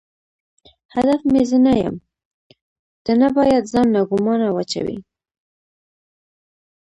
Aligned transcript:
هدف 0.95 1.21
مې 1.31 1.41
زه 1.49 1.57
نه 1.65 1.73
یم، 1.81 1.95
ته 3.03 3.11
نه 3.21 3.27
باید 3.37 3.69
ځان 3.71 3.87
ناګومانه 3.95 4.47
واچوې. 4.51 4.97